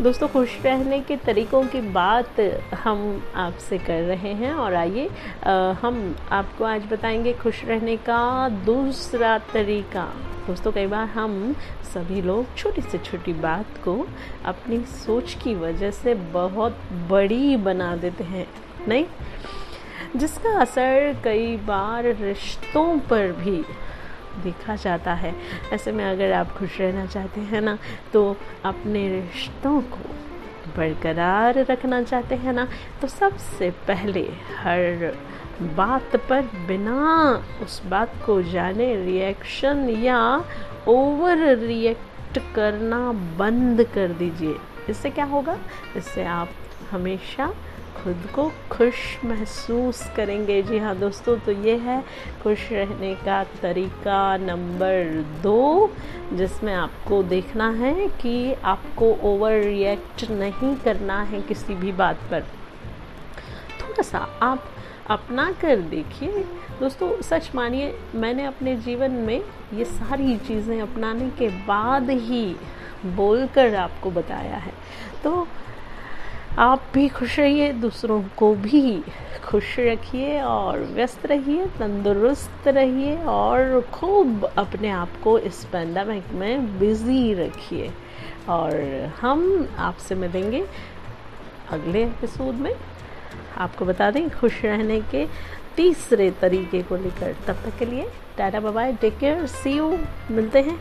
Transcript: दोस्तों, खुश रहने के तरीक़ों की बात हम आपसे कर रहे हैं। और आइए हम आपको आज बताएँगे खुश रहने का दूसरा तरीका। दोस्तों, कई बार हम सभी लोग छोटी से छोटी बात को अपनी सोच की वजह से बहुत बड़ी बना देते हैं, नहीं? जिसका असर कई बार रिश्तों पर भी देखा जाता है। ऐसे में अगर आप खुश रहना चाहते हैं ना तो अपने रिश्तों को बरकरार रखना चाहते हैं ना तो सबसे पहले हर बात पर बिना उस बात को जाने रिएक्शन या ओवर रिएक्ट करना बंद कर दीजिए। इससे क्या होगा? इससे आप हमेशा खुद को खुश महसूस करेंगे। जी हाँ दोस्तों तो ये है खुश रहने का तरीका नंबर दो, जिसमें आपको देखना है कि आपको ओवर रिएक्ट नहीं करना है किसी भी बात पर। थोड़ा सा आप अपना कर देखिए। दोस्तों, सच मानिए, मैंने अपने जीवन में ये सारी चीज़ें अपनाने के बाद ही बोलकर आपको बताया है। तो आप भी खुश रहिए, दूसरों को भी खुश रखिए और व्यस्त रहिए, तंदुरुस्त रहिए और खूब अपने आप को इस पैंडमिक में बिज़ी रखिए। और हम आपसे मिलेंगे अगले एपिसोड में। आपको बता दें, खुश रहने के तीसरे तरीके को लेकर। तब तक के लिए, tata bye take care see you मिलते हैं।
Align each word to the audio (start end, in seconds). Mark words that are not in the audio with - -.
दोस्तों, 0.00 0.26
खुश 0.28 0.56
रहने 0.64 1.00
के 1.00 1.16
तरीक़ों 1.16 1.62
की 1.66 1.80
बात 1.80 2.40
हम 2.74 3.22
आपसे 3.34 3.78
कर 3.78 4.02
रहे 4.02 4.32
हैं। 4.32 4.52
और 4.54 4.74
आइए 4.74 5.08
हम 5.82 6.16
आपको 6.32 6.64
आज 6.64 6.82
बताएँगे 6.90 7.32
खुश 7.32 7.64
रहने 7.64 7.96
का 7.96 8.48
दूसरा 8.66 9.38
तरीका। 9.52 10.04
दोस्तों, 10.46 10.72
कई 10.72 10.86
बार 10.86 11.06
हम 11.06 11.54
सभी 11.84 12.22
लोग 12.22 12.54
छोटी 12.56 12.82
से 12.82 12.98
छोटी 12.98 13.32
बात 13.32 13.78
को 13.84 13.96
अपनी 14.44 14.78
सोच 14.96 15.34
की 15.34 15.54
वजह 15.54 15.90
से 15.90 16.14
बहुत 16.14 16.78
बड़ी 17.08 17.56
बना 17.56 17.94
देते 17.96 18.24
हैं, 18.24 18.46
नहीं? 18.88 19.06
जिसका 20.16 20.58
असर 20.60 21.16
कई 21.24 21.56
बार 21.56 22.04
रिश्तों 22.20 22.98
पर 23.00 23.32
भी 23.32 23.62
देखा 24.44 24.76
जाता 24.76 25.14
है। 25.14 25.34
ऐसे 25.72 25.92
में 25.92 26.04
अगर 26.04 26.32
आप 26.32 26.52
खुश 26.52 26.80
रहना 26.80 27.06
चाहते 27.06 27.40
हैं 27.42 27.60
ना 27.60 27.76
तो 28.12 28.24
अपने 28.64 29.08
रिश्तों 29.10 29.80
को 29.82 30.10
बरकरार 30.76 31.58
रखना 31.64 32.02
चाहते 32.02 32.34
हैं 32.34 32.52
ना 32.52 32.66
तो 33.00 33.08
सबसे 33.08 33.70
पहले 33.86 34.28
हर 34.56 35.14
बात 35.76 36.16
पर 36.28 36.42
बिना 36.66 37.04
उस 37.62 37.80
बात 37.86 38.12
को 38.26 38.40
जाने 38.42 38.94
रिएक्शन 39.04 39.88
या 40.02 40.20
ओवर 40.88 41.46
रिएक्ट 41.56 42.38
करना 42.54 43.00
बंद 43.38 43.82
कर 43.94 44.12
दीजिए। 44.12 44.56
इससे 44.88 45.10
क्या 45.10 45.24
होगा? 45.24 45.58
इससे 45.96 46.24
आप 46.24 46.48
हमेशा 46.90 47.52
खुद 47.96 48.28
को 48.34 48.42
खुश 48.70 48.96
महसूस 49.24 50.02
करेंगे। 50.16 50.60
जी 50.62 50.78
हाँ 50.78 50.94
दोस्तों 50.96 51.36
तो 51.38 51.52
ये 51.52 51.76
है 51.76 52.00
खुश 52.42 52.68
रहने 52.72 53.14
का 53.14 53.42
तरीका 53.62 54.36
नंबर 54.36 55.22
दो, 55.42 55.90
जिसमें 56.32 56.72
आपको 56.74 57.22
देखना 57.24 57.70
है 57.72 58.08
कि 58.20 58.52
आपको 58.64 59.12
ओवर 59.24 59.58
रिएक्ट 59.60 60.30
नहीं 60.30 60.74
करना 60.76 61.20
है 61.22 61.40
किसी 61.42 61.74
भी 61.74 61.92
बात 61.94 62.20
पर। 62.30 62.40
थोड़ा 63.80 64.02
सा 64.02 64.26
आप 64.42 64.64
अपना 65.10 65.50
कर 65.52 65.80
देखिए। 65.88 66.44
दोस्तों, 66.80 67.10
सच 67.22 67.50
मानिए, 67.54 67.94
मैंने 68.14 68.44
अपने 68.44 68.76
जीवन 68.76 69.10
में 69.26 69.40
ये 69.74 69.84
सारी 69.84 70.36
चीज़ें 70.38 70.80
अपनाने 70.80 71.28
के 71.38 71.48
बाद 71.66 72.10
ही 72.10 72.44
बोलकर 73.06 73.74
आपको 73.74 74.10
बताया 74.10 74.56
है। 74.56 74.72
तो 75.24 75.46
आप 76.58 76.82
भी 76.94 77.08
खुश 77.08 77.38
रहिए, 77.38 77.72
दूसरों 77.72 78.24
को 78.36 78.54
भी 78.54 79.02
खुश 79.44 79.78
रखिए 79.78 80.40
और 80.40 80.78
व्यस्त 80.78 81.26
रहिए, 81.26 81.66
तंदुरुस्त 81.66 82.68
रहिए 82.68 83.24
और 83.24 83.88
खूब 83.92 84.44
अपने 84.44 84.88
आप 84.88 85.08
को 85.24 85.38
इस 85.38 85.64
पैंडमिक 85.64 86.24
में 86.32 86.78
बिज़ी 86.78 87.34
रखिए। 87.34 87.90
और 88.48 88.80
हम 89.20 89.68
आपसे 89.78 90.14
मिलेंगे 90.14 90.66
अगले 91.70 92.04
एपिसोड 92.04 92.54
में। 92.54 92.74
आपको 93.56 93.84
बता 93.84 94.10
दें, 94.10 94.30
खुश 94.30 94.64
रहने 94.64 95.00
के 95.00 95.26
तीसरे 95.76 96.30
तरीके 96.30 96.82
को 96.82 96.96
लेकर। 96.96 97.36
तब 97.46 97.54
तक 97.54 97.78
के 97.78 97.84
लिए, 97.84 98.10
tata 98.38 98.60
bye 98.60 98.92
take 98.92 99.18
care 99.18 99.46
see 99.46 99.70
you 99.70 99.98
मिलते 100.30 100.60
हैं। 100.60 100.80